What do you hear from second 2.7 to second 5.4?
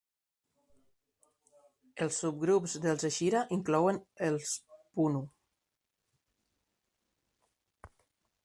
dels Eshira inclouen els Punu.